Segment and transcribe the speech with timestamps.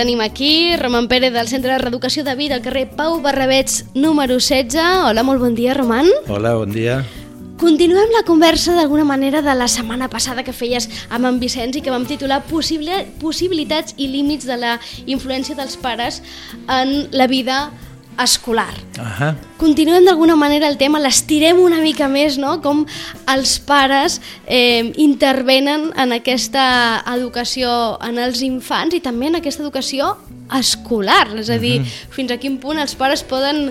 [0.00, 4.38] Tenim aquí, Roman Pérez del Centre de Reeducació de Vida al carrer Pau Barrabets número
[4.38, 4.80] 16.
[5.04, 6.08] Hola, molt bon dia, Roman.
[6.26, 7.02] Hola, bon dia.
[7.60, 11.82] Continuem la conversa d'alguna manera de la setmana passada que feies amb en Vicenç i
[11.84, 16.22] que vam titular Possible, Possibilitats i límits de la influència dels pares
[16.64, 17.66] en la vida
[18.24, 18.72] escolar.
[19.00, 19.34] Ahà.
[19.60, 22.58] Continuem d'alguna manera el tema, l'estirem una mica més, no?
[22.64, 22.86] com
[23.28, 26.64] els pares eh, intervenen en aquesta
[27.14, 27.70] educació
[28.04, 30.14] en els infants i també en aquesta educació
[30.58, 31.78] escolar, és a dir,
[32.10, 33.68] fins a quin punt els pares poden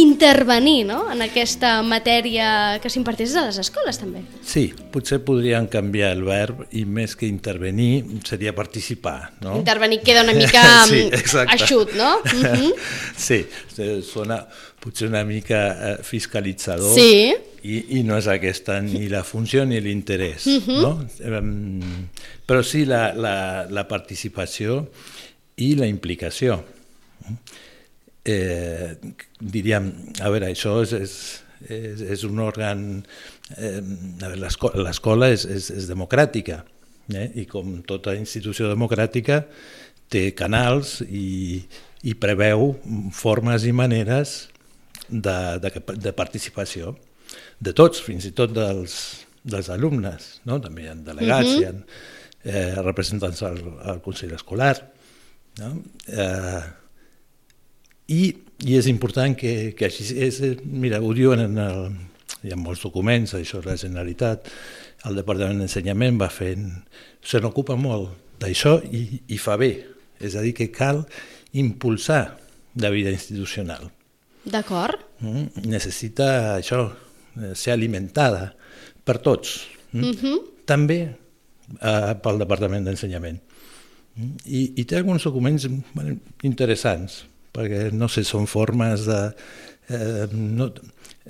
[0.00, 1.04] intervenir no?
[1.12, 4.22] en aquesta matèria que s'imparteix a les escoles també.
[4.46, 9.58] Sí, potser podrien canviar el verb i més que intervenir seria participar, no?
[9.60, 11.56] Intervenir queda una mica Sí, mm, exacte.
[11.60, 12.16] eixut, no?
[12.32, 12.72] Mhm.
[13.16, 13.42] Sí,
[13.78, 14.40] eh, sona
[14.82, 17.32] potser una mica eh, fiscalitzador Sí.
[17.62, 20.96] i, i no és aquesta ni la funció ni l'interès, no?
[21.22, 22.08] Em,
[22.46, 23.34] Però sí la, la,
[23.70, 24.88] la participació
[25.56, 26.60] i la implicació.
[28.24, 28.94] Eh,
[29.40, 29.90] diríem,
[30.22, 31.16] a veure, això és, és,
[31.68, 32.84] és, és un òrgan...
[33.56, 36.62] Eh, a veure, l'esco- l'escola és, és, és democràtica,
[37.12, 37.28] eh?
[37.42, 39.42] i com tota institució democràtica
[40.12, 41.62] té canals i,
[42.04, 42.74] i preveu
[43.16, 44.36] formes i maneres
[45.08, 46.96] de, de, de participació
[47.62, 48.96] de tots, fins i tot dels,
[49.42, 50.58] dels alumnes, no?
[50.62, 51.60] també hi ha delegats, uh -huh.
[51.62, 51.74] hi ha
[52.44, 54.74] eh, representants al, al Consell Escolar,
[55.60, 55.74] no?
[56.08, 56.62] eh,
[58.12, 58.22] i,
[58.64, 61.84] i és important que, que així és, mira, ho diuen en el,
[62.42, 64.50] hi ha molts documents, això és la Generalitat,
[65.08, 66.68] el Departament d'Ensenyament va fent,
[67.22, 69.72] se n'ocupa molt d'això i, i fa bé,
[70.22, 71.04] és a dir, que cal
[71.58, 72.22] impulsar
[72.82, 73.90] la vida institucional.
[74.42, 75.02] D'acord?
[75.22, 76.86] Mm, necessita això,
[77.38, 78.52] eh, ser alimentada
[79.04, 79.60] per tots,
[79.92, 80.02] mm?
[80.02, 80.38] Uh -huh.
[80.66, 81.00] també
[81.80, 83.40] eh, pel Departament d'Ensenyament.
[84.18, 87.22] I, I té alguns documents bueno, interessants,
[87.54, 89.20] perquè, no sé, són formes de...
[89.92, 90.70] Eh, no,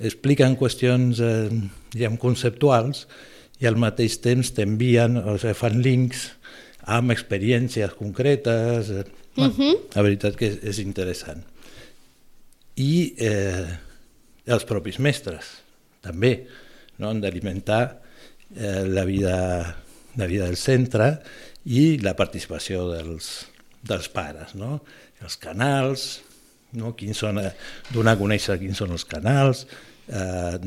[0.03, 1.47] expliquen qüestions, eh,
[1.93, 3.05] diguem, conceptuals
[3.61, 6.27] i al mateix temps t'envien, o sigui, fan links
[6.89, 8.89] amb experiències concretes.
[8.89, 9.03] Eh,
[9.35, 9.79] bueno, Uh -huh.
[9.95, 11.43] La veritat que és, és interessant.
[12.75, 13.65] I eh,
[14.45, 15.45] els propis mestres,
[16.01, 16.47] també,
[16.97, 17.09] no?
[17.09, 18.01] han d'alimentar
[18.55, 19.77] eh, la, vida,
[20.15, 21.21] la vida del centre
[21.65, 23.47] i la participació dels,
[23.83, 24.81] dels pares, no?
[25.23, 26.21] els canals,
[26.75, 26.95] no?
[26.99, 27.53] quins són, eh,
[27.93, 29.65] donar a conèixer quins són els canals,
[30.09, 30.57] eh,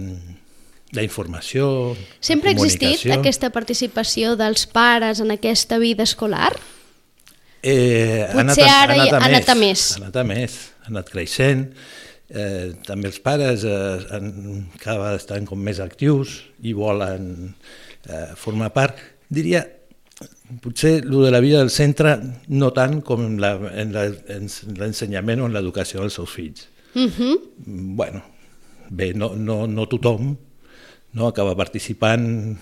[0.96, 3.20] la informació, Sempre ha la existit comunicació.
[3.20, 6.54] aquesta participació dels pares en aquesta vida escolar?
[7.62, 9.96] Eh, Potser ara hi- ha anat a més.
[9.96, 11.66] Ha anat a més, ha anat creixent.
[12.30, 17.54] Eh, també els pares eh, han, cada vegada estan com més actius i volen
[18.08, 18.98] eh, formar part.
[19.28, 19.64] Diria,
[20.62, 22.16] potser el de la vida del centre
[22.48, 24.48] no tant com en la- en la- en
[24.78, 26.68] l'ensenyament o en l'educació dels seus fills.
[26.94, 27.40] Uh -huh.
[27.66, 28.22] bueno,
[28.90, 30.36] bé, no, no, no tothom
[31.12, 32.58] no acaba participant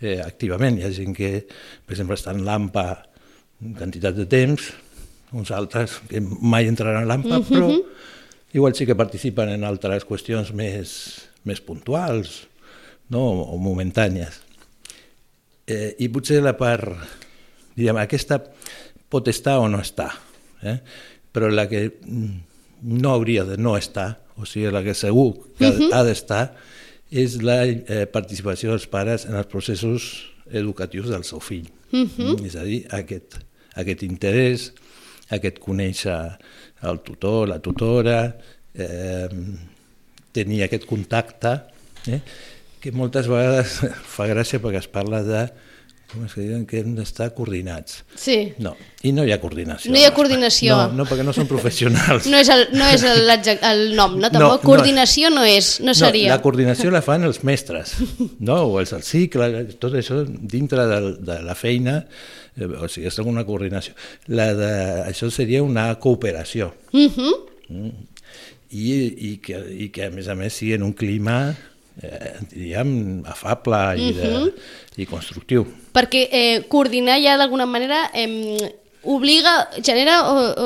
[0.00, 0.78] eh, activament.
[0.78, 1.46] Hi ha gent que,
[1.86, 3.02] per exemple, està en l'AMPA
[3.76, 4.72] quantitat de temps,
[5.32, 7.48] uns altres que mai entraran a l'AMPA, uh -huh.
[7.48, 7.84] però
[8.52, 12.48] igual sí que participen en altres qüestions més, més puntuals
[13.08, 13.20] no?
[13.20, 14.40] o momentànies.
[15.70, 16.88] Eh, I potser la part,
[17.76, 18.40] diguem, aquesta
[19.10, 20.10] pot estar o no estar,
[20.66, 20.78] eh?
[21.30, 22.30] però la que mm,
[23.00, 25.92] no hauria de no estar, o sigui, la que segur que uh -huh.
[25.94, 26.54] ha d'estar,
[27.10, 31.70] és la eh, participació dels pares en els processos educatius del seu fill.
[31.92, 32.46] Uh -huh.
[32.46, 33.38] És a dir, aquest,
[33.74, 34.72] aquest interès,
[35.30, 36.38] aquest conèixer
[36.82, 38.36] el tutor, la tutora,
[38.74, 39.28] eh,
[40.32, 41.60] tenir aquest contacte,
[42.06, 42.20] eh,
[42.80, 43.80] que moltes vegades
[44.16, 45.44] fa gràcia perquè es parla de
[46.10, 48.00] com és que diuen que hem d'estar coordinats.
[48.18, 48.36] Sí.
[48.62, 48.72] No,
[49.06, 49.92] i no hi ha coordinació.
[49.94, 50.74] No hi ha coordinació.
[50.90, 52.26] No, no, perquè no són professionals.
[52.30, 54.26] No és el, no és el, el nom, no?
[54.26, 54.64] Tampoc No, no.
[54.64, 56.32] coordinació no és, no seria.
[56.32, 57.94] No, la coordinació la fan els mestres,
[58.40, 58.58] no?
[58.66, 61.00] o els del cicle, tot això dintre de,
[61.30, 62.00] de la feina,
[62.56, 63.94] eh, o sigui, és alguna coordinació.
[64.34, 64.72] La de,
[65.06, 66.72] això seria una cooperació.
[66.90, 67.34] Uh -huh.
[68.70, 68.90] I,
[69.30, 71.54] i, que, I que, a més a més, sigui en un clima,
[72.02, 74.34] eh, diríem, afable i, de,
[74.96, 75.66] i constructiu.
[75.94, 78.70] Perquè eh, coordinar ja d'alguna manera eh,
[79.02, 80.64] obliga, genera o, o,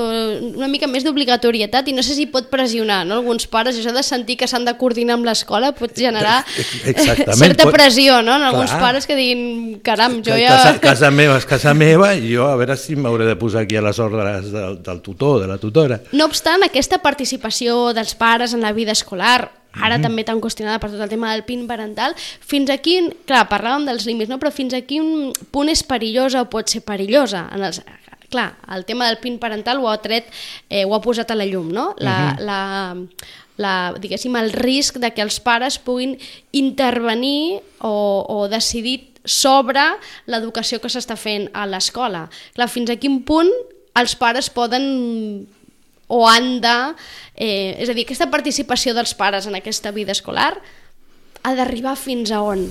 [0.58, 3.20] una mica més d'obligatorietat i no sé si pot pressionar no?
[3.20, 6.40] alguns pares, això de sentir que s'han de coordinar amb l'escola pot generar
[6.82, 8.34] Exactament, certa pot- pressió no?
[8.34, 8.81] en alguns Clar.
[8.82, 10.50] pares que diguin caram, jo ja...
[10.50, 13.78] Casa, casa meva és casa meva i jo a veure si m'hauré de posar aquí
[13.78, 16.00] a les ordres del, del tutor, de la tutora.
[16.12, 20.90] No obstant, aquesta participació dels pares en la vida escolar, ara també tan qüestionada per
[20.92, 22.98] tot el tema del PIN parental, fins aquí,
[23.28, 24.38] clar, parlàvem dels límits, no?
[24.42, 27.46] però fins aquí un punt és perillosa o pot ser perillosa.
[27.54, 27.80] En els,
[28.30, 30.30] clar, el tema del PIN parental ho ha tret,
[30.68, 31.92] eh, ho ha posat a la llum, no?
[31.98, 32.60] La, la,
[33.56, 36.16] la, diguéssim, el risc de que els pares puguin
[36.52, 37.94] intervenir o,
[38.28, 39.82] o decidir sobre
[40.28, 42.26] l'educació que s'està fent a l'escola.
[42.56, 43.50] Clar, fins a quin punt
[43.94, 45.46] els pares poden
[46.08, 46.76] o han de...
[47.34, 50.52] Eh, és a dir, aquesta participació dels pares en aquesta vida escolar
[51.44, 52.68] ha d'arribar fins a on?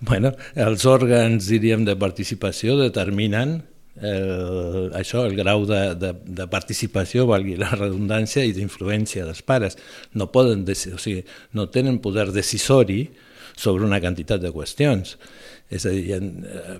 [0.00, 3.60] Bueno, els òrgans, diríem, de participació determinen
[4.00, 9.76] el, això, el grau de, de, de participació, valgui la redundància, i d'influència dels pares.
[10.16, 11.24] No poden, o sigui,
[11.56, 13.02] no tenen poder decisori
[13.60, 15.18] sobre una quantitat de qüestions.
[15.70, 16.78] És a dir, ha, eh,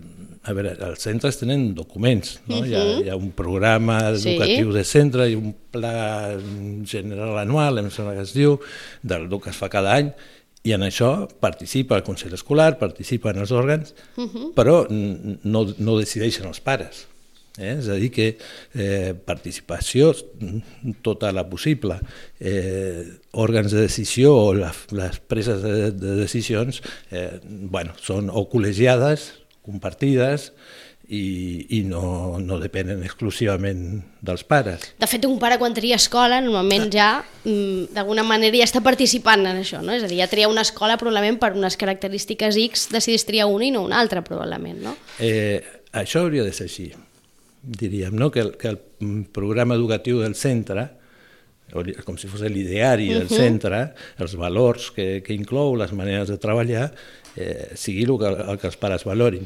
[0.50, 2.56] a veure, els centres tenen documents, no?
[2.66, 4.30] hi, ha, hi ha un programa Sí.
[4.34, 6.34] educatiu de centre i un pla
[6.84, 8.58] general anual, em sembla que es diu,
[9.02, 10.10] del que es fa cada any,
[10.64, 13.94] i en això participa el Consell Escolar, participen els òrgans,
[14.56, 17.06] però n- no, no decideixen els pares.
[17.58, 17.74] Eh?
[17.78, 18.28] És a dir, que
[18.74, 21.98] eh, participació mm, tota la possible.
[22.38, 23.02] Eh,
[23.32, 29.32] òrgans de decisió o la, les preses de, de decisions eh, bueno, són o col·legiades,
[29.66, 30.50] compartides,
[31.10, 33.82] i, i no, no depenen exclusivament
[34.22, 34.92] dels pares.
[35.00, 37.08] De fet, un pare quan tria escola, normalment ja,
[37.42, 39.96] mm, d'alguna manera, ja està participant en això, no?
[39.96, 43.66] És a dir, ja tria una escola probablement per unes característiques X, decidís triar una
[43.66, 44.94] i no una altra, probablement, no?
[45.18, 45.58] Eh,
[45.98, 46.92] això hauria de ser així,
[47.62, 48.30] diríem, no?
[48.30, 48.78] que, el, que el
[49.32, 50.88] programa educatiu del centre,
[52.04, 56.88] com si fos l'ideari del centre, els valors que, que inclou, les maneres de treballar,
[57.36, 59.44] eh, sigui el que, el que els pares valorin.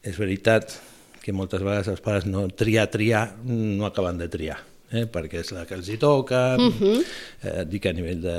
[0.00, 0.72] És veritat
[1.20, 4.56] que moltes vegades els pares no triar, triar, no acaben de triar,
[4.88, 5.04] eh?
[5.12, 8.38] perquè és la que els hi toca, eh, dic a nivell de,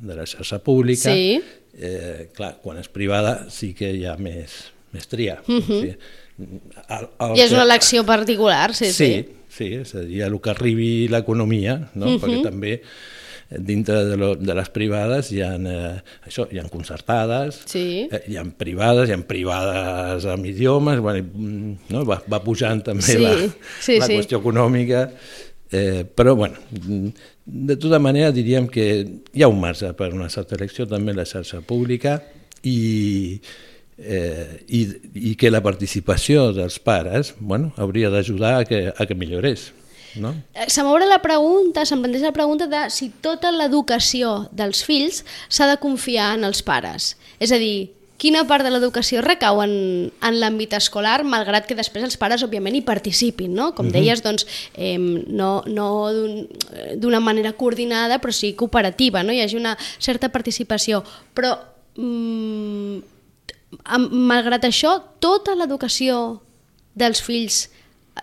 [0.00, 1.36] de la xarxa pública, Sí.
[1.76, 4.56] eh, clar, quan és privada sí que hi ha més,
[4.96, 5.42] més tria.
[5.44, 5.92] o sigui,
[6.38, 8.92] el, el I és que- una elecció particular, sí, sí.
[8.92, 12.16] sí, sí, és a dir, el que arribi l'economia, no?
[12.20, 15.94] perquè també eh, dintre de, lo, de les privades hi ha, eh,
[16.28, 18.06] això, hi ha concertades, Sí.
[18.10, 21.24] eh, hi ha privades, hi ha privades amb idiomes, bueno,
[21.88, 22.04] no?
[22.04, 23.34] va, va pujant també Sí, la,
[23.80, 24.18] sí, la sí.
[24.18, 25.06] qüestió econòmica,
[25.72, 26.56] eh, però bueno,
[27.46, 28.84] de tota manera diríem que
[29.32, 32.20] hi ha un marge per una certa elecció també la xarxa pública
[32.66, 33.40] i,
[33.98, 34.80] eh, i,
[35.14, 39.72] i que la participació dels pares bueno, hauria d'ajudar a, que, a que millorés.
[40.16, 40.30] No?
[40.54, 45.24] Eh, Se m'obre la pregunta, se'm planteja la pregunta de si tota l'educació dels fills
[45.48, 47.16] s'ha de confiar en els pares.
[47.38, 49.74] És a dir, quina part de l'educació recau en,
[50.24, 53.74] en l'àmbit escolar, malgrat que després els pares, òbviament, hi participin, no?
[53.76, 56.46] Com deies, doncs, eh, no, no d'un-
[56.96, 59.36] d'una manera coordinada, però sí cooperativa, no?
[59.36, 61.02] Hi hagi una certa participació.
[61.36, 61.58] Però,
[62.00, 62.98] mm,
[64.10, 66.40] malgrat això, tota l'educació
[66.94, 67.66] dels fills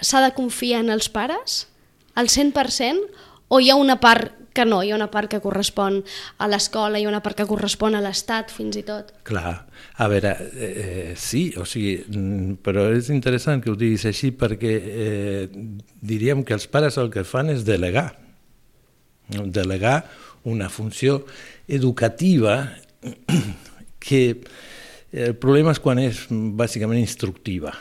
[0.02, 1.68] s'ha de confiar en els pares?
[2.16, 3.06] Al 100%?
[3.54, 4.84] O hi ha una part que no?
[4.84, 6.00] Hi ha una part que correspon
[6.38, 9.10] a l'escola, hi ha una part que correspon a l'Estat, fins i tot?
[9.26, 9.54] Clar,
[9.98, 14.74] a veure, eh, sí, o sigui, mm, però és interessant que ho diguis així perquè
[14.74, 15.48] eh,
[16.02, 18.12] diríem que els pares el que fan és delegar,
[19.30, 20.04] delegar
[20.44, 21.24] una funció
[21.68, 22.76] educativa
[24.04, 24.44] que
[25.14, 27.74] el problema és quan és bàsicament instructiva,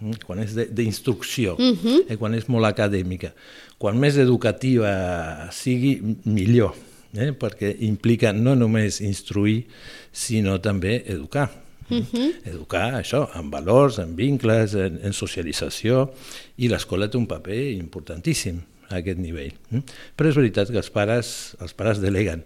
[0.00, 2.04] mm, quan és de- d'instrucció, uh -huh.
[2.08, 3.32] eh, quan és molt acadèmica.
[3.78, 6.74] Quan més educativa sigui, millor,
[7.14, 9.64] eh, perquè implica no només instruir,
[10.12, 11.50] sinó també educar.
[11.88, 12.34] Uh -huh.
[12.44, 16.12] Educar, això, en valors, en vincles, en, en socialització,
[16.56, 19.52] i l'escola té un paper importantíssim a aquest nivell.
[19.70, 19.82] mm.
[20.16, 22.44] Però és veritat que els pares, els pares deleguen.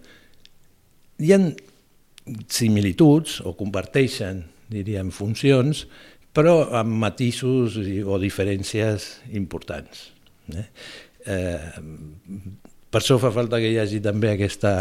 [1.19, 1.39] Hi ha
[2.49, 5.85] similituds, o comparteixen, diríem, funcions,
[6.35, 10.09] però amb matisos o diferències importants.
[10.51, 10.67] Eh?
[11.31, 11.83] Eh,
[12.91, 14.73] per això fa falta que hi hagi també aquesta,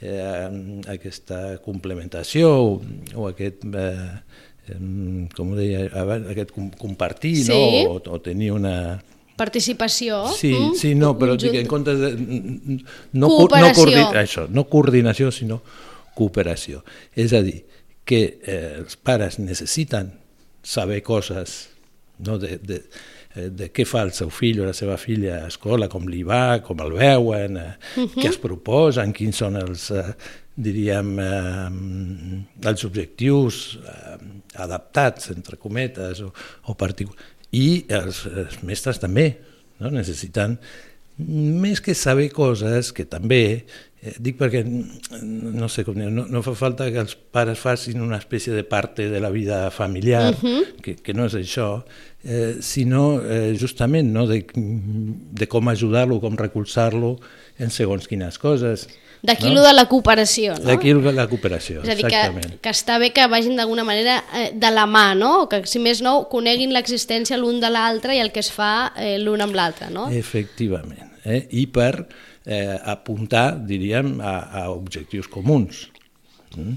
[0.00, 0.46] eh,
[0.92, 2.68] aquesta complementació o,
[3.16, 4.76] o aquest, eh,
[5.34, 7.52] com ho deia abans, aquest compartir sí.
[7.52, 7.96] no?
[7.96, 8.76] o, o tenir una,
[9.36, 10.20] participació.
[10.36, 10.76] Sí, mm?
[10.78, 12.12] sí, no, però dic, en comptes de...
[13.18, 15.58] No, no, coordi, això, no coordinació, sinó
[16.16, 16.82] cooperació.
[17.14, 17.62] És a dir,
[18.04, 20.12] que eh, els pares necessiten
[20.64, 21.70] saber coses
[22.24, 22.80] no, de, de,
[23.34, 26.22] eh, de què fa el seu fill o la seva filla a escola, com li
[26.26, 28.22] va, com el veuen, eh, uh -huh.
[28.22, 30.14] què es proposen, quins són els, eh,
[30.54, 34.18] diríem, eh, els objectius eh,
[34.54, 36.32] adaptats, entre cometes, o,
[36.66, 37.22] o particulars.
[37.50, 39.38] I els, els mestres també
[39.78, 39.90] no?
[39.90, 40.58] necessiten
[41.18, 43.64] més que saber coses que també
[44.04, 44.60] Eh, dic perquè,
[45.24, 48.64] no sé com dir, no, no fa falta que els pares facin una espècie de
[48.68, 50.82] parte de la vida familiar, uh -huh.
[50.82, 51.84] que, que no és això,
[52.22, 57.18] eh, sinó eh, justament no, de, de com ajudar-lo, com recolzar-lo
[57.58, 58.88] en segons quines coses.
[59.24, 59.62] D'aquí no?
[59.64, 60.66] de la cooperació, no?
[60.68, 62.58] D'aquí de la cooperació, És a dir, exactament.
[62.58, 65.46] que, que està bé que vagin d'alguna manera eh, de la mà, no?
[65.48, 69.16] Que, si més no, coneguin l'existència l'un de l'altre i el que es fa eh,
[69.22, 70.10] l'un amb l'altre, no?
[70.12, 71.14] Efectivament.
[71.24, 71.40] Eh?
[71.56, 71.94] I per
[72.44, 75.86] eh, apuntar, diríem, a, a objectius comuns.
[76.58, 76.76] Mm?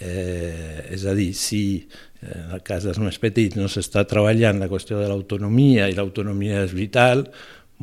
[0.00, 4.62] Eh, és a dir, si eh, en el cas dels més petits no s'està treballant
[4.62, 7.28] la qüestió de l'autonomia i l'autonomia és vital,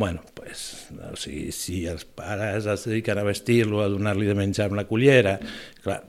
[0.02, 4.68] bueno, pues, o sigui, si els pares es dediquen a vestir-lo, a donar-li de menjar
[4.68, 5.36] amb la cullera,
[5.86, 6.02] clar,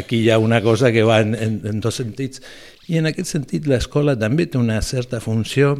[0.00, 2.40] aquí hi ha una cosa que va en, en, en dos sentits.
[2.88, 5.76] I en aquest sentit l'escola també té una certa funció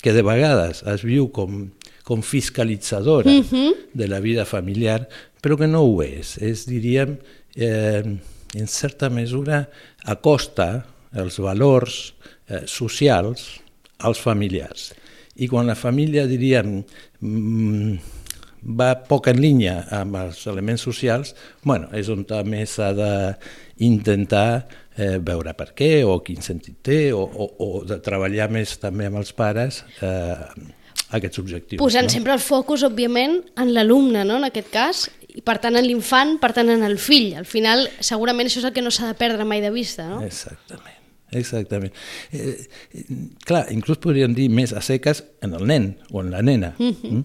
[0.00, 1.66] que de vegades es viu com
[2.06, 3.74] com fiscalitzadora uh -huh.
[3.92, 5.08] de la vida familiar,
[5.42, 6.38] però que no ho és.
[6.38, 7.18] És, diríem,
[7.56, 8.04] eh,
[8.54, 9.68] en certa mesura
[10.04, 12.14] acosta els valors
[12.48, 13.60] eh, socials
[13.98, 14.94] als familiars.
[15.36, 16.78] I quan la família, diríem,
[17.20, 18.14] mm,
[18.78, 24.48] va poc en línia amb els elements socials, bueno, és on també s'ha d'intentar
[24.96, 29.06] eh, veure per què o quin sentit té o, o, o de treballar més també
[29.06, 30.72] amb els pares eh,
[31.16, 31.80] aquests objectius.
[31.82, 32.14] Posant no?
[32.16, 36.36] sempre el focus, òbviament, en l'alumne, no?, en aquest cas, i per tant en l'infant,
[36.42, 37.34] per tant en el fill.
[37.38, 40.22] Al final, segurament això és el que no s'ha de perdre mai de vista, no?
[40.26, 40.95] Exactament.
[41.32, 41.92] Exactament.
[42.30, 43.04] Eh, eh,
[43.44, 46.94] clar, inclús podríem dir més a seques en el nen o en la nena, -huh.
[47.02, 47.24] Mm?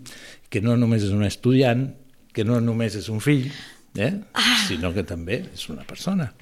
[0.49, 1.93] que no només és un estudiant,
[2.33, 3.51] que no només és un fill,
[3.95, 4.13] eh?
[4.33, 4.65] ah.
[4.67, 6.33] sinó que també és una persona.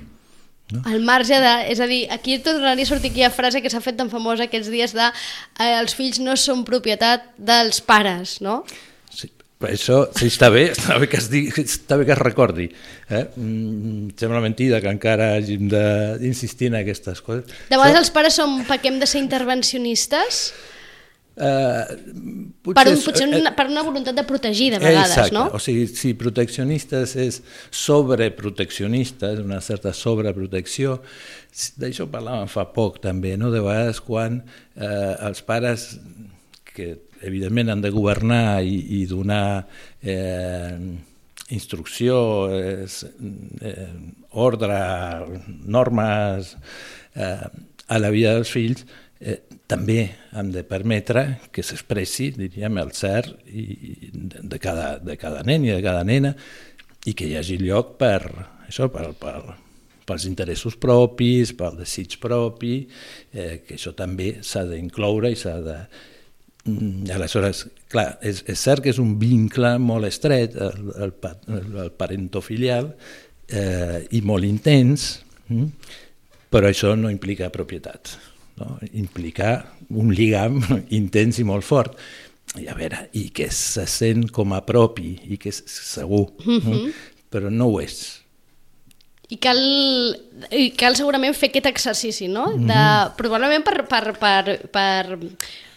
[0.71, 0.83] No?
[0.85, 1.53] Al marge de...
[1.71, 4.69] És a dir, aquí tornaria a sortir aquella frase que s'ha fet tan famosa aquests
[4.69, 8.61] dies de eh, els fills no són propietat dels pares, no?
[9.09, 12.21] Sí, però això sí, està bé, està bé que es, digui, està bé que es
[12.21, 12.69] recordi.
[13.11, 13.25] Eh?
[13.35, 17.43] Mm, sembla mentida que encara hàgim d'insistir en aquestes coses.
[17.67, 18.03] De vegades això...
[18.05, 20.45] els pares som, pequem de ser intervencionistes?
[21.39, 21.83] Uh,
[22.71, 25.35] per, un, potser una, per una voluntat de protegir, de vegades, exacte.
[25.35, 25.45] no?
[25.55, 27.41] O sigui, si proteccionistes és
[27.83, 30.97] sobreproteccionistes, una certa sobreprotecció,
[31.79, 33.51] d'això parlàvem fa poc també, no?
[33.51, 35.93] de vegades quan eh, els pares
[36.75, 36.93] que
[37.25, 39.65] evidentment han de governar i, i donar
[40.01, 40.77] eh,
[41.49, 42.85] instrucció, eh,
[44.31, 44.79] ordre,
[45.65, 46.55] normes
[47.15, 47.47] eh,
[47.87, 48.85] a la vida dels fills,
[49.19, 50.03] eh, també
[50.37, 55.73] hem de permetre que s'expressi, diríem, el cert i, de, cada, de cada nen i
[55.73, 56.35] de cada nena
[57.09, 58.21] i que hi hagi lloc per
[58.67, 59.35] això, per, per,
[60.09, 62.83] pels interessos propis, pel desig propi,
[63.33, 65.81] eh, que això també s'ha d'incloure i s'ha de...
[66.65, 71.13] Mm, aleshores, clar, és, és cert que és un vincle molt estret, el, el,
[71.85, 72.91] el parentofilial,
[73.49, 75.69] eh, i molt intens, mm?
[76.49, 78.17] però això no implica propietat
[78.59, 78.77] no?
[78.93, 80.59] implicar un lligam
[80.99, 81.97] intens i molt fort
[82.59, 86.57] i a veure, i que se sent com a propi i que és segur, mm
[86.57, 86.63] -hmm.
[86.65, 86.77] no?
[86.77, 86.93] Mhm.
[87.29, 88.23] però no ho és.
[89.29, 89.59] I cal,
[90.49, 92.47] i cal segurament fer aquest exercici, no?
[92.47, 93.15] De, mm -hmm.
[93.15, 95.19] Probablement per, per, per, per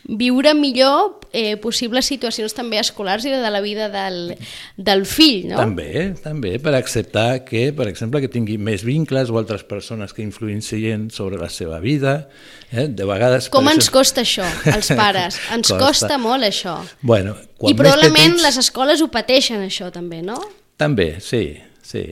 [0.05, 4.35] viure millor eh, possibles situacions també escolars i de la vida del,
[4.77, 5.61] del fill, no?
[5.61, 10.25] També, també, per acceptar que, per exemple, que tingui més vincles o altres persones que
[10.25, 12.29] influencien sobre la seva vida,
[12.71, 12.89] eh?
[12.89, 13.49] de vegades...
[13.53, 13.95] Com ens això...
[13.99, 15.39] costa això, als pares?
[15.55, 15.85] Ens costa.
[15.87, 16.79] costa molt això.
[17.01, 18.49] Bueno, I probablement petits...
[18.49, 20.41] les escoles ho pateixen això també, no?
[20.83, 21.47] També, sí,
[21.87, 22.09] sí.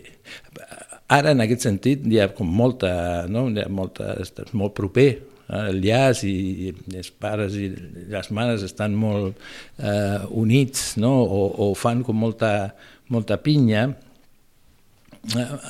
[1.10, 3.48] Ara, en aquest sentit, hi ha com molta, no?
[3.50, 4.14] hi ha molta,
[4.54, 5.10] molt proper
[5.50, 6.34] el llaç i,
[6.68, 7.70] i els pares i
[8.10, 9.34] les mares estan molt
[9.78, 11.10] eh, units no?
[11.24, 12.70] o, o fan com molta,
[13.10, 13.88] molta pinya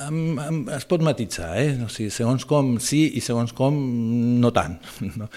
[0.05, 1.73] am, es pot matitzar, eh?
[1.83, 3.75] O sigui, segons com sí i segons com
[4.41, 4.77] no tant,
[5.19, 5.27] no?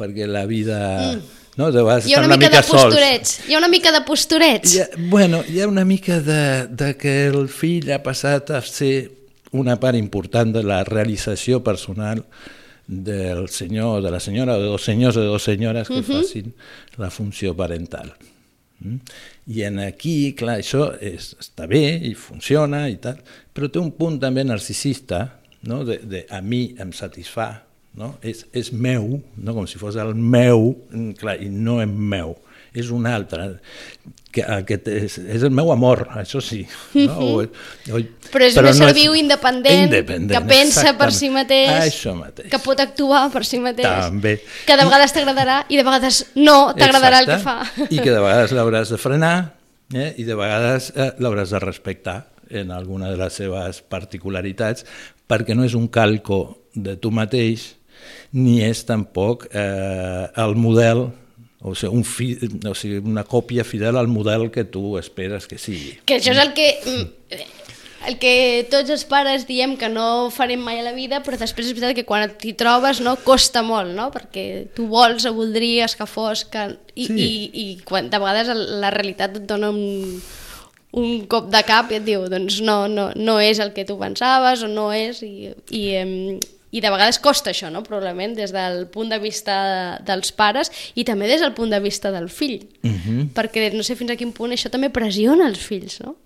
[0.00, 0.80] perquè la vida...
[1.12, 1.36] Mm.
[1.58, 2.82] No, de vegades Hi ha una, una mica, mica de sols.
[2.86, 3.32] posturets.
[3.50, 4.72] Hi ha una mica de posturets.
[4.72, 8.62] Hi ha, bueno, hi ha una mica de, de que el fill ha passat a
[8.64, 9.10] ser
[9.52, 12.22] una part important de la realització personal
[12.90, 15.94] del senyor o de la senyora o de dos senyors o de dos senyores que
[15.94, 16.22] uh -huh.
[16.22, 16.54] facin
[16.96, 18.14] la funció parental.
[18.80, 18.96] Mm?
[19.46, 23.20] I en aquí, clar, això és, està bé i funciona i tal,
[23.54, 25.84] però té un punt també narcisista, no?
[25.84, 27.62] de, de a mi em satisfà,
[27.94, 28.18] no?
[28.22, 29.54] és, és meu, no?
[29.54, 32.36] com si fos el meu, mm, clar, i no és meu,
[32.74, 33.46] és un altre,
[34.30, 36.60] que, aquest és, és el meu amor, això sí.
[36.94, 37.16] No?
[37.18, 38.00] O, o,
[38.30, 41.18] Però és un ésser viu independent, independent, que pensa per exactament.
[41.18, 42.50] si mateix, Això mateix.
[42.52, 44.36] que pot actuar per si mateix, També.
[44.66, 47.56] que de vegades t'agradarà i de vegades no t'agradarà el que fa.
[47.88, 49.34] I que de vegades l'hauràs de frenar
[49.94, 50.12] eh?
[50.16, 54.86] i de vegades eh, l'hauràs de respectar en alguna de les seves particularitats
[55.30, 57.72] perquè no és un calco de tu mateix
[58.34, 61.08] ni és tampoc eh, el model
[61.62, 62.32] o sigui, un fi,
[62.68, 65.98] o sigui, una còpia fidel al model que tu esperes que sigui.
[66.06, 66.68] Que això és el que...
[66.86, 67.48] mm,
[68.08, 71.66] El que tots els pares diem que no farem mai a la vida, però després
[71.68, 74.06] és veritat que quan t'hi trobes no costa molt, no?
[74.14, 76.46] Perquè tu vols o voldries que fos...
[76.48, 76.62] Que...
[76.96, 77.18] I, Sí.
[77.20, 78.48] i, I quan de vegades
[78.80, 80.16] la realitat et dona un,
[80.96, 83.98] un cop de cap i et diu doncs no, no, no és el que tu
[84.00, 85.84] pensaves o no és i, i,
[86.72, 87.82] i de vegades costa això, no?
[87.82, 92.12] probablement des del punt de vista dels pares i també des del punt de vista
[92.14, 93.32] del fill Mhm.
[93.34, 96.16] perquè no sé fins a quin punt això també pressiona els fills no?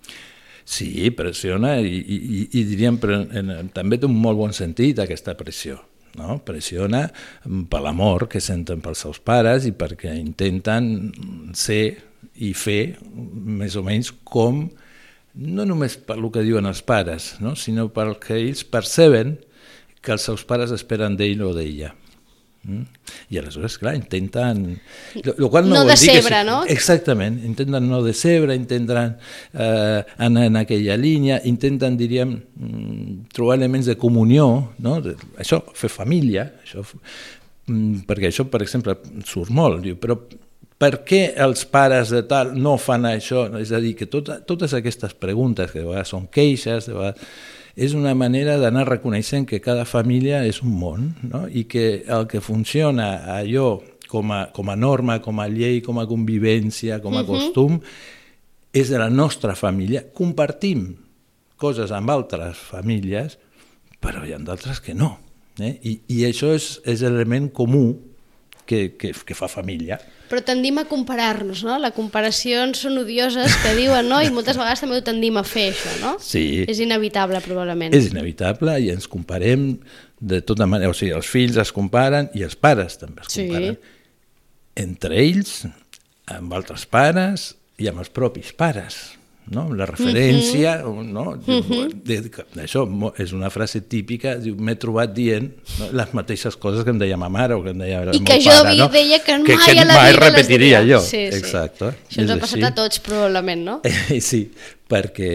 [0.65, 4.53] Sí, pressiona i, i, i- i diríem, però en, en, també té un molt bon
[4.53, 5.77] sentit aquesta pressió.
[6.17, 6.39] No?
[6.47, 7.03] Pressiona
[7.43, 11.11] mm, per l'amor que senten pels seus pares i perquè intenten
[11.53, 11.97] ser
[12.39, 14.63] i fer més o menys com,
[15.35, 17.53] no només per que diuen els pares, no?
[17.59, 19.35] sinó pel que ells perceben
[20.05, 21.91] que els seus pares esperen d'ell o d'ella.
[22.65, 22.81] Mm?
[23.29, 24.63] I aleshores, clar, intenten...
[25.21, 26.57] Lo, lo qual no, No que decebre, si- no?
[26.65, 28.97] Exactament, intenten no decebre, intenten
[29.53, 34.47] eh, anar en aquella línia, intenten, diríem, mm, trobar elements de comunió,
[34.81, 34.95] no?
[35.37, 36.81] això, fer família, això,
[37.67, 38.97] mm, perquè això, per exemple,
[39.29, 40.17] surt molt, diu, però
[40.81, 43.45] per què els pares de tal no fan això?
[43.61, 47.21] És a dir, que tot, totes aquestes preguntes, que de vegades són queixes, de vegades,
[47.75, 51.45] és una manera d'anar reconeixent que cada família és un món no?
[51.51, 55.99] i que el que funciona allò com a, com a norma, com a llei, com
[55.99, 57.81] a convivència, com a costum,
[58.75, 60.05] és de la nostra família.
[60.15, 60.87] Compartim
[61.59, 63.37] coses amb altres famílies,
[63.99, 65.17] però hi ha d'altres que no.
[65.59, 65.75] Eh?
[65.83, 67.87] I, I això és, és l'element comú
[68.65, 69.97] que, que, que fa família.
[70.29, 71.75] Però tendim a comparar-nos, no?
[71.79, 74.21] Les comparacions són odioses, que diuen, no?
[74.25, 76.15] I moltes vegades també ho tendim a fer, això, no?
[76.23, 76.63] Sí.
[76.67, 77.93] És inevitable, probablement.
[77.93, 79.75] És inevitable i ens comparem
[80.19, 83.45] de tota manera, o sigui, els fills es comparen i els pares també es Sí.
[83.45, 83.77] comparen.
[84.75, 85.67] Entre ells,
[86.27, 88.97] amb altres pares i amb els propis pares.
[89.53, 89.67] No?
[89.77, 91.35] La referència, no?
[91.37, 92.29] de, de,
[92.63, 92.81] això
[93.21, 95.89] és una frase típica, diu, m'he trobat dient no?
[95.93, 98.39] les mateixes coses que em deia ma mare o que em deia I el que
[98.39, 98.87] meu jo pare, no?
[98.95, 101.01] deia que mai que, que a la mai vida repetiria jo.
[101.05, 101.37] Sí, sí.
[101.37, 101.91] Exacte.
[101.93, 102.69] Això ens ha passat així.
[102.71, 103.75] a tots, probablement, no?
[104.15, 104.47] Eh, Sí,
[104.89, 105.29] perquè,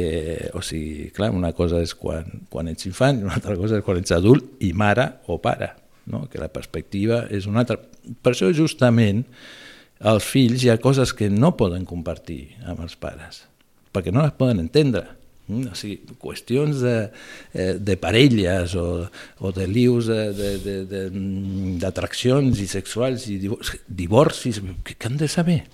[0.59, 3.87] o sigui, clar, una cosa és quan, quan ets infant i una altra cosa és
[3.87, 5.71] quan ets adult i mare o pare,
[6.11, 6.25] no?
[6.31, 7.79] que la perspectiva és una altra.
[7.79, 9.23] Per això, justament,
[10.01, 13.45] els fills hi ha coses que no poden compartir amb els pares,
[13.93, 15.07] perquè no les poden entendre.
[15.51, 15.73] Mm?
[15.73, 16.95] O sigui, qüestions de,
[17.55, 18.87] eh, de parelles o,
[19.43, 25.65] o de lius mm, d'atraccions i sexuals i divorcis, divorcis que, que han de saber?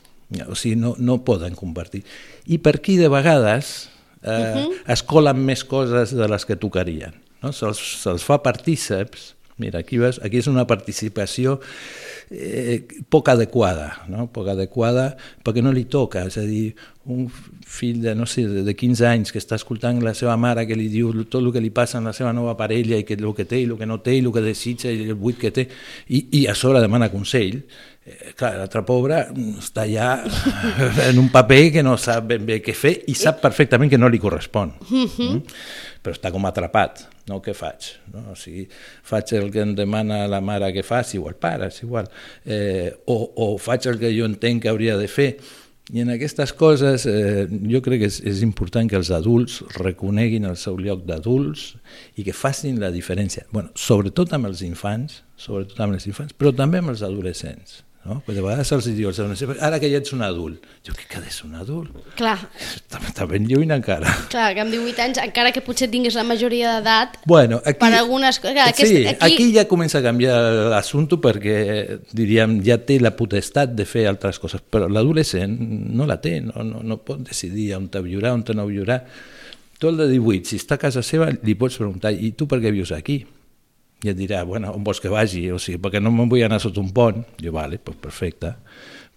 [0.49, 2.03] O sigui, no, no poden compartir.
[2.51, 3.89] I per aquí, de vegades,
[4.23, 4.73] eh, uh -huh.
[4.93, 7.15] es colen més coses de les que tocarien.
[7.43, 7.53] No?
[7.53, 9.36] Se'ls se fa partíceps.
[9.59, 11.55] Mira, aquí, ves, aquí és una participació
[12.29, 14.27] eh, poc adequada, no?
[14.29, 15.15] poc adequada
[15.47, 16.75] perquè no li toca, és a dir,
[17.09, 17.25] un
[17.65, 20.91] fill de, no sé, de 15 anys que està escoltant la seva mare que li
[20.93, 23.47] diu tot el que li passa a la seva nova parella i que el que
[23.49, 25.69] té i el que no té i el que desitja i el buit que té
[26.09, 27.63] i, i a sobre demana consell
[28.39, 29.19] clar, l'altre pobre
[29.59, 30.13] està ja
[31.09, 34.11] en un paper que no sap ben bé què fer i sap perfectament que no
[34.13, 35.41] li correspon mm?
[36.05, 37.41] però està com atrapat no?
[37.43, 37.91] què faig?
[38.15, 38.23] No?
[38.33, 38.67] O sigui,
[39.07, 42.09] faig el que em demana la mare que faci o el pare, és igual
[42.45, 45.33] eh, o, o faig el que jo entenc que hauria de fer
[45.95, 50.49] i en aquestes coses eh, jo crec que és, és important que els adults reconeguin
[50.49, 51.69] el seu lloc d'adults
[52.19, 56.51] i que facin la diferència, bueno, sobretot amb els infants, sobretot amb els infants, però
[56.55, 57.85] també amb els adolescents.
[58.07, 58.21] No?
[58.25, 59.11] Perquè de vegades se'ls diu,
[59.59, 60.65] ara que ja ets un adult.
[60.87, 61.91] Jo, què que és un adult?
[62.19, 62.37] Clar.
[62.63, 64.13] Està, està ben lluny encara.
[64.33, 67.93] Clar, que amb 18 anys, encara que potser tinguis la majoria d'edat, bueno, aquí, per
[67.99, 68.57] algunes coses...
[68.57, 69.35] Clar, sí, aquest, aquí...
[69.35, 70.39] aquí ja comença a canviar
[70.73, 71.59] l'assumpte perquè,
[72.17, 75.57] diríem, ja té la potestat de fer altres coses, però l'adolescent
[75.97, 79.03] no la té, no, no, no pot decidir on te viurà, on te no viurà.
[79.77, 82.63] Tu el de 18, si està a casa seva, li pots preguntar, i tu per
[82.63, 83.21] què vius aquí?
[84.05, 85.47] I et dirà, bueno, on vols que vagi?
[85.51, 87.25] O sigui, perquè no me'n vull anar sota un pont.
[87.43, 88.55] Jo, vale, pues perfecte.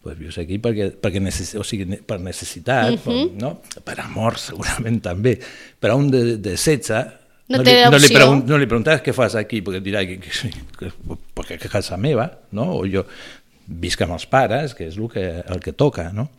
[0.01, 1.55] Pues vius aquí perquè, perquè necess...
[1.59, 3.03] o sigui, per necessitat, uh -huh.
[3.03, 3.37] per, Mhm.
[3.41, 3.61] no?
[3.83, 5.39] per amor segurament també.
[5.79, 7.05] Però un de, de 16
[7.49, 9.83] No no, té li, no, li pregun no li preguntaràs què fas aquí, perquè et
[9.83, 10.29] dirà que, que,
[10.77, 10.91] que,
[11.33, 12.77] perquè que a casa meva, no?
[12.77, 13.03] o jo
[13.65, 16.11] visc amb els pares, que és el que, el que toca.
[16.13, 16.29] No?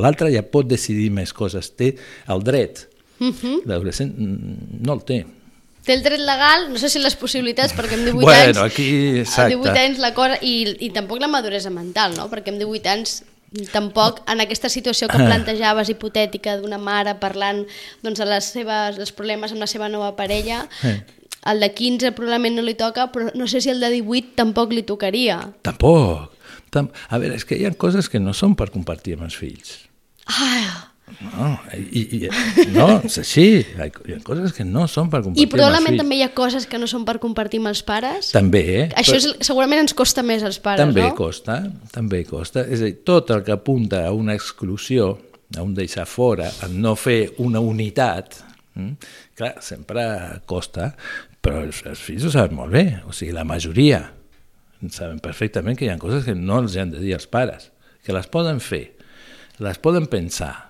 [0.00, 1.94] L'altre ja pot decidir més coses, té
[2.26, 2.88] el dret.
[3.20, 3.62] Uh -huh.
[3.66, 5.24] L'adolescent mm, no el té.
[5.86, 8.72] Té el dret legal, no sé si les possibilitats, perquè amb 18 Bueno, anys...
[8.72, 9.56] aquí, amb exacte.
[9.56, 10.36] 18 anys la cosa...
[10.44, 12.28] I, I tampoc la maduresa mental, no?
[12.32, 13.22] Perquè amb 18 anys
[13.72, 17.64] tampoc en aquesta situació que plantejaves hipotètica d'una mare parlant
[18.04, 21.00] doncs, de les seves, els problemes amb la seva nova parella, Eh.
[21.50, 24.70] el de 15 probablement no li toca, però no sé si el de 18 tampoc
[24.76, 25.40] li tocaria.
[25.66, 26.36] Tampoc.
[26.70, 29.34] Tam a veure, és que hi ha coses que no són per compartir amb els
[29.40, 29.78] fills.
[30.28, 30.89] Ah,
[31.20, 32.18] No, i, i,
[32.74, 33.46] no és així.
[33.76, 36.80] Hi ha, coses que no són per compartir I probablement també hi ha coses que
[36.80, 38.30] no són per compartir amb els pares.
[38.34, 38.84] També, eh?
[39.00, 41.14] Això és, segurament ens costa més als pares, també no?
[41.18, 41.58] costa,
[41.94, 42.64] també costa.
[42.66, 45.12] És a dir, tot el que apunta a una exclusió,
[45.56, 48.40] a un deixar fora, a no fer una unitat,
[48.78, 48.94] hm?
[49.38, 50.06] clar, sempre
[50.48, 50.92] costa,
[51.40, 54.04] però els, els fills ho saben molt bé, o sigui, la majoria
[54.88, 57.68] saben perfectament que hi ha coses que no els han de dir als pares,
[58.04, 58.86] que les poden fer,
[59.60, 60.69] les poden pensar,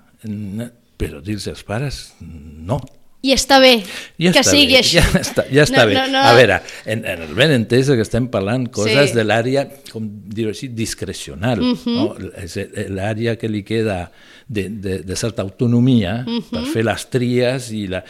[1.00, 2.80] però dir-los als pares, no.
[3.22, 3.82] I està bé
[4.16, 4.96] Ja que està sigui bé, així.
[4.96, 5.94] Ja està, ja està No, bé.
[5.98, 6.22] no, no.
[6.24, 9.16] A veure, en, en el ben entès que estem parlant coses Sí.
[9.18, 11.60] de l'àrea, com dir-ho així, discrecional.
[11.60, 11.96] Mhm.
[11.98, 12.14] no?
[12.40, 12.56] És
[12.88, 14.10] l'àrea que li queda
[14.48, 16.48] de, de, de certa autonomia Mhm.
[16.50, 18.02] per fer les tries i, la,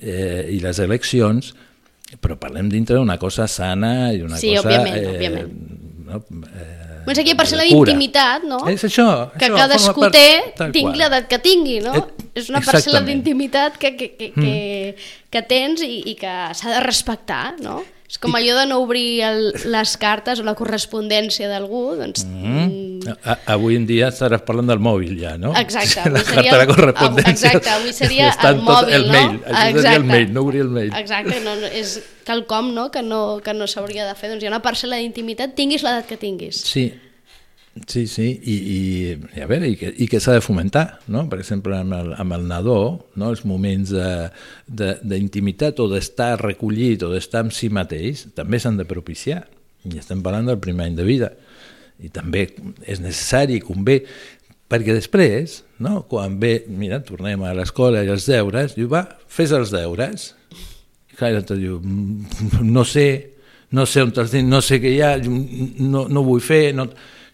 [0.00, 1.54] eh, i les eleccions,
[2.20, 4.68] però parlem dintre d'una cosa sana i una Sí, cosa...
[4.68, 5.50] òbviament, òbviament.
[6.10, 8.60] No, eh, Doncs aquí per ser la intimitat, no?
[8.70, 9.06] És això.
[9.36, 11.94] que això, cadascú part- té, tal tingui l'edat que tingui, no?
[11.94, 14.96] Eh, és una parcel·la d'intimitat que, que, que, que,
[15.30, 17.80] que tens i, i que s'ha de respectar, no?
[18.10, 22.24] És com allò de no obrir el, les cartes o la correspondència d'algú, doncs...
[22.26, 22.89] Mm.
[23.24, 25.52] A, avui en dia estaràs parlant del mòbil ja, no?
[25.56, 27.32] Exacte, La avui seria, carta de correspondència.
[27.52, 29.12] exacte, avui seria el mòbil, el no?
[29.12, 29.36] mail.
[29.46, 30.90] Això seria el mail, no obrir el mail.
[30.98, 31.94] Exacte, no, no, és
[32.28, 32.90] quelcom no?
[32.90, 34.30] que no, que no s'hauria de fer.
[34.34, 36.60] Doncs hi ha una parcel·la d'intimitat, tinguis l'edat que tinguis.
[36.68, 36.90] Sí,
[37.86, 38.78] sí, sí, i, i,
[39.38, 41.22] i a veure, i que, i que s'ha de fomentar, no?
[41.30, 42.78] Per exemple, amb el, amb el nadó,
[43.16, 43.30] no?
[43.30, 44.28] els moments de-
[44.66, 49.46] de- d'intimitat o d'estar recollit o d'estar amb si mateix, també s'han de propiciar.
[49.88, 51.30] I estem parlant del primer any de vida.
[52.00, 52.46] I també
[52.88, 54.00] és necessari i convé,
[54.70, 56.04] perquè després, no?
[56.08, 60.30] quan ve, mira, tornem a l'escola i els deures, diu, va, fes els deures.
[61.10, 63.08] I clar, l'altre diu, "Mm, no sé,
[63.70, 66.74] no sé on te'ls no sé què hi ha, no, no vull fer...
[66.74, 66.90] No...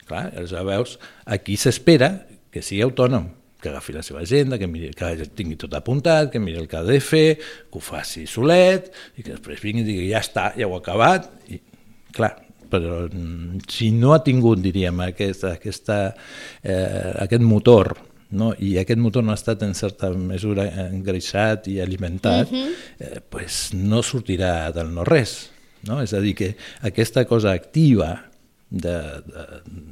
[0.06, 3.24] Clar, ja veus, aquí s'espera que sigui autònom,
[3.58, 6.78] que agafi la seva agenda, que, miri, que tingui tot apuntat, que miri el que
[6.78, 7.34] ha de fer,
[7.66, 8.86] que ho faci solet,
[9.18, 11.26] i que després vingui i digui, ja està, ja ho he acabat.
[11.50, 11.58] I,
[12.14, 12.36] clar,
[12.70, 15.98] però mm, si no ha tingut, diríem, aquesta, aquesta,
[16.62, 17.94] eh, aquest motor
[18.30, 18.52] no?
[18.58, 22.72] i aquest motor no ha estat en certa mesura engreixat i alimentat, uh -huh.
[22.98, 25.50] eh, pues no sortirà del no-res.
[25.86, 26.02] No?
[26.02, 28.24] És a dir, que aquesta cosa activa
[28.70, 29.44] de, de,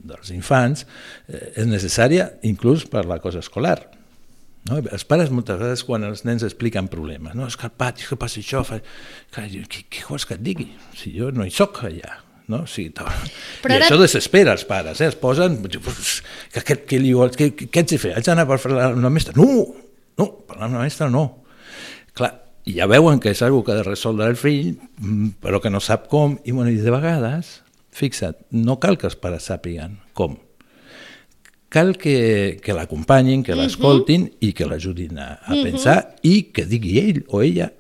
[0.05, 0.87] dels infants
[1.29, 3.79] eh, és necessària inclús per la cosa escolar.
[4.65, 4.79] No?
[4.81, 8.17] Els pares moltes vegades quan els nens expliquen problemes, no, és que al pati, que
[8.17, 8.81] passa això, fa...
[9.37, 10.71] Jo, què, què vols que et digui?
[10.97, 12.23] Si jo no hi soc allà.
[12.53, 12.63] No?
[12.65, 15.09] O sigui, Però I ara- això desespera els pares, eh?
[15.09, 15.63] es posen...
[15.65, 18.13] Que, que, que, li, que, que, què haig de fer?
[18.19, 19.33] Haig d'anar per parlar amb la mestra?
[19.39, 19.49] No!
[20.21, 21.25] No, parlar amb la mestra no.
[22.15, 22.31] Clar,
[22.69, 25.73] i ja veuen que és una que ha de resoldre el fill, mm, però que
[25.73, 27.61] no sap com, i, bueno, i de vegades,
[27.95, 30.37] fixa't, no cal que els pares sàpiguen com.
[31.75, 37.01] Cal que, que l'acompanyin, que l'escoltin i que l'ajudin a, a pensar i que digui
[37.03, 37.73] ell o ella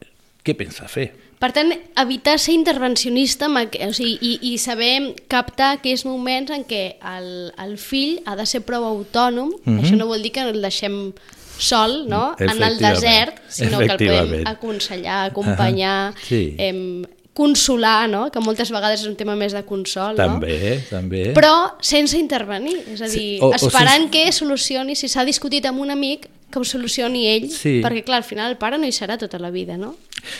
[0.42, 1.12] què pensa fer.
[1.38, 6.96] Per tant, evitar ser intervencionista o sigui, i, i saber captar aquells moments en què
[7.04, 9.80] el, el fill ha de ser prou autònom, Mhm.
[9.82, 11.12] això no vol dir que el deixem
[11.58, 12.34] sol no?
[12.38, 16.54] en el desert, sinó que el podem aconsellar, acompanyar, Ahà, sí.
[16.58, 18.30] em, consolar, no?
[18.30, 20.98] que moltes vegades és un tema més de consol, També, no?
[20.98, 21.22] també.
[21.34, 25.24] però sense intervenir, és a Sí, dir, o- o esperant sense- que solucioni, si s'ha
[25.24, 27.80] discutit amb un amic, que ho solucioni ell, Sí.
[27.82, 29.96] perquè clar, al final el pare no hi serà tota la vida, no?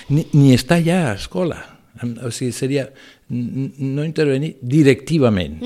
[0.09, 1.59] Ni, ni està ja a escola.
[2.27, 2.88] O sigui, seria
[3.29, 5.61] no intervenir directivament.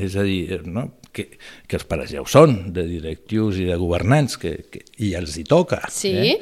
[0.00, 0.90] És a dir, no?
[1.12, 1.26] que,
[1.66, 5.36] que els pares ja ho són, de directius i de governants, que, que, i els
[5.38, 5.82] hi toca.
[5.92, 6.12] Sí.
[6.14, 6.36] Eh?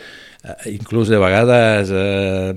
[0.44, 2.52] Eh, inclús de vegades eh,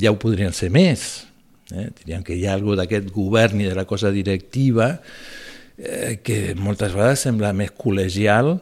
[0.00, 1.26] ja ho podrien ser més.
[1.74, 1.88] Eh?
[2.02, 4.92] Dirien que hi ha alguna d'aquest govern i de la cosa directiva
[5.76, 8.54] eh, que moltes vegades sembla més col·legial,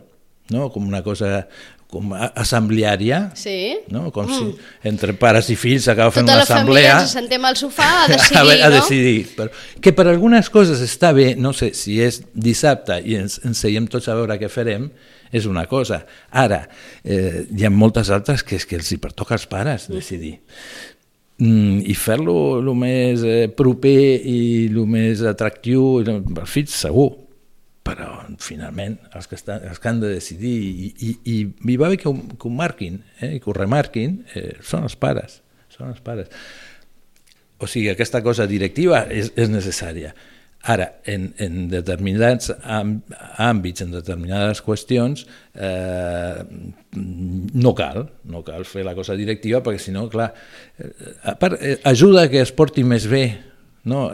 [0.54, 0.70] no?
[0.72, 1.44] com una cosa
[1.90, 3.77] com a- assembleària, Sí.
[3.90, 4.11] no?
[4.11, 4.55] com si
[4.88, 7.88] entre pares i fills s'acaba fent Tota una la família assemblea ens sentem al sofà
[8.05, 8.75] a decidir, a, veure, a no?
[8.81, 9.27] decidir.
[9.37, 13.59] Però, que per algunes coses està bé, no sé, si és dissabte i ens, ens
[13.62, 14.90] seiem tots a veure què farem,
[15.35, 16.05] és una cosa.
[16.31, 16.68] Ara,
[17.03, 20.37] eh, hi ha moltes altres que és que els hi pertoca als pares decidir.
[21.38, 27.09] Mm, I fer-lo el més eh, proper i el més atractiu als fills, segur
[27.85, 31.38] però finalment els que, estan, els que han de decidir i, i, i,
[31.75, 34.88] i va bé que ho, que ho marquin eh, i que ho remarquin eh, són
[34.88, 35.42] els pares
[35.75, 36.31] són els pares
[37.61, 40.14] o sigui, aquesta cosa directiva és, és necessària
[40.64, 46.40] ara, en, en determinats àmbits, en determinades qüestions eh,
[46.97, 50.88] no cal no cal fer la cosa directiva perquè si no, clar eh,
[51.29, 53.27] a part, eh, ajuda que es porti més bé
[53.85, 54.07] no?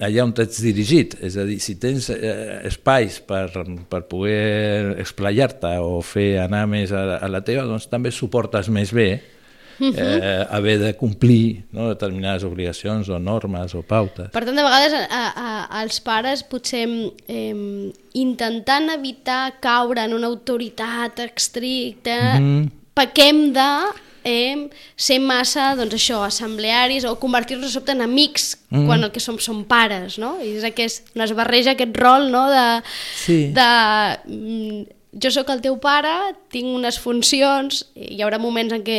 [0.00, 3.46] Allà on t'ets dirigit, és a dir, si tens eh, espais per,
[3.88, 8.92] per poder explayar-te o fer anar més a, a la teva, doncs també suportes més
[8.92, 9.08] bé
[9.80, 14.30] eh, haver de complir no, determinades obligacions o normes o pautes.
[14.32, 15.50] Per tant, de vegades a, a,
[15.82, 16.86] als pares potser
[17.28, 22.70] eh, intentant evitar caure en una autoritat estricta, Mhm.
[22.96, 23.68] pequem de
[24.26, 28.86] eh, ser massa, doncs això, assemblearis o convertir-nos sobte en amics Mhm.
[28.88, 30.36] quan el que som són pares, no?
[30.42, 32.82] I és aquest, on es barreja aquest rol, no?, de...
[33.22, 33.52] Sí.
[33.54, 33.68] de
[34.26, 34.84] mm,
[35.22, 36.10] jo sóc el teu pare,
[36.52, 38.98] tinc unes funcions, hi haurà moments en què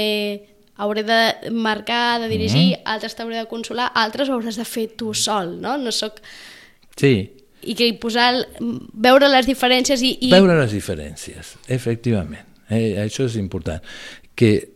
[0.77, 2.81] hauré de marcar, de dirigir, Mhm.
[2.85, 5.75] altres t'hauré de consolar, altres ho hauràs de fer tu sol, no?
[5.77, 6.21] No sóc...
[6.95, 7.31] Sí,
[7.67, 8.47] I que posar, el-
[8.93, 10.15] veure les diferències i...
[10.21, 10.29] i...
[10.31, 12.45] veure les diferències, efectivament.
[12.69, 13.81] Eh, això és important.
[14.35, 14.69] Que,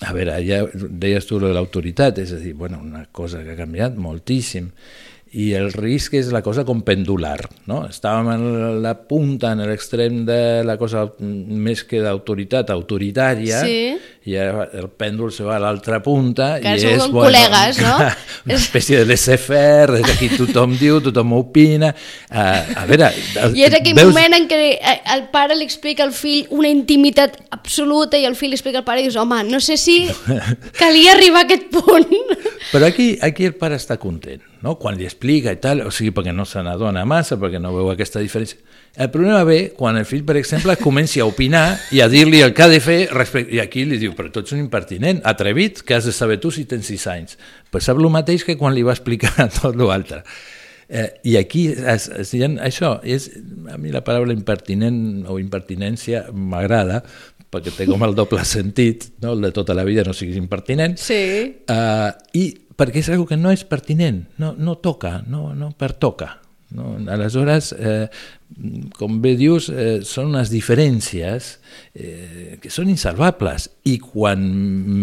[0.00, 3.58] a veure, ja deies tu de l'autoritat, és a dir, bueno, una cosa que ha
[3.58, 4.70] canviat moltíssim,
[5.30, 7.38] i el risc és la cosa com pendular,
[7.70, 7.84] no?
[7.86, 13.98] Estàvem en la punta, en l'extrem de la cosa més que d'autoritat autoritària, Sí.
[14.28, 17.94] I el pèndol se va a l'altra punta Que i sou és, com col·legues, no?
[18.44, 21.88] una espècie de laissez-faire, és aquí tothom diu, tothom opina,
[22.28, 23.08] uh, a veure...
[23.56, 26.68] I és aquell veus- moment en què eh, el pare li explica al fill una
[26.68, 30.02] intimitat absoluta i el fill li explica al pare i dius, home, no sé si
[30.76, 32.12] calia arribar a aquest punt.
[32.74, 34.76] Però aquí, aquí el pare està content, no?
[34.76, 37.88] quan li explica i tal, o sigui, perquè no se n'adona massa, perquè no veu
[37.94, 38.60] aquesta diferència.
[38.96, 42.54] El problema ve quan el fill, per exemple, comenci a opinar i a dir-li el
[42.54, 43.54] que ha de fer, respecte...
[43.54, 46.50] i aquí li diu, però tu ets un impertinent, atrevit, que has de saber tu
[46.50, 47.38] si tens sis anys.
[47.70, 50.24] Pues sap el mateix que quan li va explicar tot l'altre.
[50.90, 53.28] Eh, I aquí, es, es, ha, això, és,
[53.70, 57.04] a mi la paraula impertinent o impertinència m'agrada,
[57.50, 59.36] perquè té com el doble sentit, no?
[59.36, 61.22] el de tota la vida no siguis impertinent, Sí.
[61.70, 66.40] Uh, I perquè és una que no és pertinent, no, no toca, no, no pertoca.
[66.76, 66.92] No?
[67.10, 68.06] Aleshores, eh,
[68.98, 71.50] com bé dius, eh, són unes diferències
[71.94, 74.44] eh, que són insalvables i quan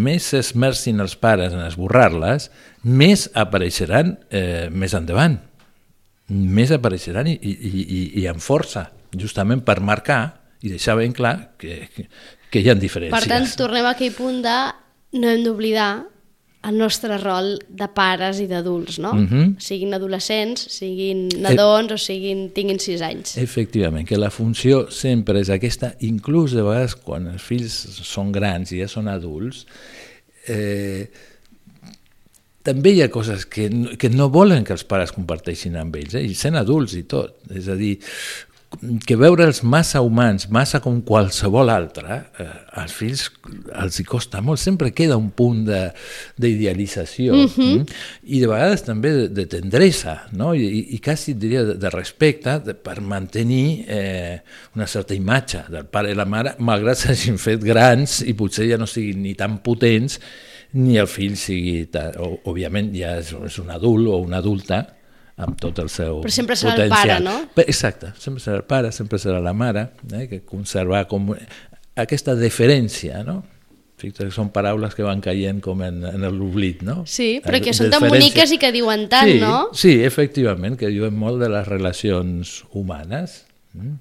[0.04, 2.48] més s'esmercin els pares en esborrar-les,
[2.84, 5.38] més apareixeran eh, més endavant.
[6.28, 10.22] Més apareixeran i, i, i, i amb força, justament per marcar
[10.62, 12.08] i deixar ben clar que, que,
[12.50, 13.16] que hi ha diferències.
[13.16, 14.58] Per tant, tornem a aquell punt de
[15.18, 15.92] no hem d'oblidar
[16.66, 19.12] el nostre rol de pares i d'adults, no?
[19.14, 19.56] Mhm.
[19.62, 23.36] Siguin adolescents, siguin nadons o siguin, tinguin sis anys.
[23.38, 28.72] Efectivament, que la funció sempre és aquesta, inclús de vegades quan els fills són grans
[28.72, 29.66] i ja són adults,
[30.48, 31.06] eh,
[32.68, 36.14] també hi ha coses que, no- que no volen que els pares comparteixin amb ells,
[36.18, 36.24] eh?
[36.26, 37.38] i sent adults i tot.
[37.54, 37.94] És a dir,
[39.06, 42.46] que veure'ls massa humans, massa com qualsevol altre, eh,
[42.78, 43.24] als fills
[43.80, 45.92] els hi costa molt, sempre queda un punt de-
[46.36, 47.86] d'idealització mm -hmm.
[48.24, 50.54] i de vegades també de, de tendresa no?
[50.54, 54.40] I, i, quasi diria de, de respecte de, per mantenir eh,
[54.76, 58.76] una certa imatge del pare i la mare malgrat s'hagin fet grans i potser ja
[58.76, 60.20] no siguin ni tan potents
[60.72, 61.88] ni el fill sigui,
[62.44, 64.97] òbviament ja és, és un adult o una adulta
[65.38, 66.98] amb tot el seu Però sempre serà el potencial.
[66.98, 67.64] pare, no?
[67.64, 71.30] Exacte, sempre serà el pare, sempre serà la mare, eh, que conservar com
[71.98, 73.40] aquesta deferència, no?
[73.98, 77.00] Fixa't que són paraules que van caient com en, en l'oblit, no?
[77.10, 79.56] Sí, però que Eh, són tan boniques i que diuen tant, sí, no?
[79.74, 83.40] Sí, efectivament, que diuen molt de les relacions humanes.
[83.74, 83.96] Mm?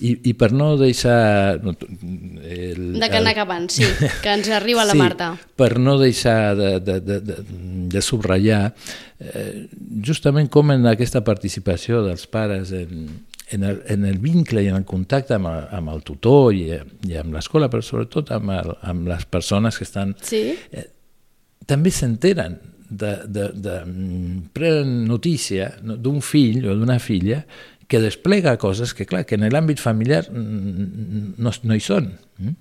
[0.00, 1.60] I, I per no deixar...
[1.62, 3.84] No, el, De que anar acabant, sí,
[4.22, 5.30] que ens arriba la sí, Marta.
[5.60, 7.36] per no deixar de, de, de, de,
[7.92, 8.62] de subratllar
[9.20, 9.66] eh,
[10.06, 13.04] justament com en aquesta participació dels pares en,
[13.50, 16.66] en, el, en el vincle i en el contacte amb el, amb el tutor i,
[17.08, 20.46] i amb l'escola, però sobretot amb, el, amb les persones que estan Sí,
[21.70, 22.56] també s'enteren
[22.90, 27.44] de, de, de, mm, prenen notícia no, d'un fill o d'una filla
[27.90, 32.12] que desplega coses que, clar, que en l'àmbit familiar no, no hi són.
[32.38, 32.52] mm?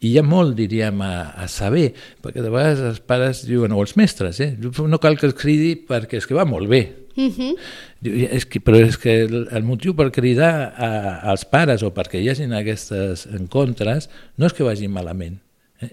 [0.00, 1.88] I hi ha molt, diríem, a, a saber,
[2.22, 4.52] perquè de vegades els pares diuen, o els mestres, eh?
[4.62, 6.84] no cal que els cridi perquè és que va molt bé.
[7.16, 7.56] Mhm.
[8.04, 10.90] Diu, És que, però és que el, el motiu per cridar a,
[11.32, 15.40] als pares o perquè hi hagin aquestes encontres no és que vagin malament?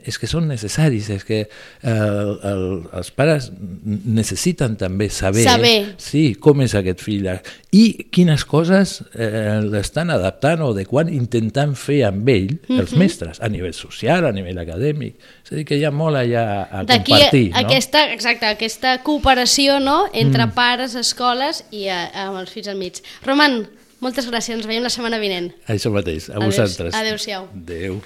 [0.07, 2.61] És que són necessaris, és que eh, el,
[2.95, 3.49] els pares
[3.83, 5.73] necessiten també saber, Saber.
[5.99, 7.27] Sí, com és aquest fill
[7.73, 13.49] i quines coses eh, l'estan adaptant o adequant, intentant fer amb ell els mestres, a
[13.51, 15.17] nivell social, a nivell acadèmic.
[15.43, 17.49] És a dir, que hi ha molt allà a compartir.
[17.51, 17.59] no?
[17.65, 20.53] aquesta, exacte, aquesta cooperació no, entre Mm.
[20.55, 23.01] pares, escoles i eh, amb els fills al mig.
[23.25, 23.65] Roman,
[24.03, 25.51] moltes gràcies, ens veiem la setmana vinent.
[25.67, 26.93] Això mateix, a Adéus- vosaltres.
[26.95, 27.47] adéu-siau.
[27.55, 28.01] Adéu.